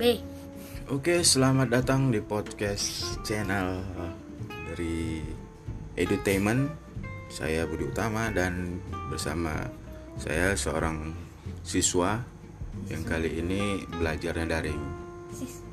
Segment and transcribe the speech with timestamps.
[0.00, 0.16] B.
[0.88, 4.14] Oke, selamat datang di podcast channel eh,
[4.72, 5.20] dari
[5.92, 6.72] Edutainment.
[7.28, 8.80] Saya Budi Utama dan
[9.12, 9.68] bersama
[10.16, 11.12] saya seorang
[11.60, 12.16] siswa
[12.88, 14.82] yang kali ini belajarnya daring.
[15.36, 15.69] Sis.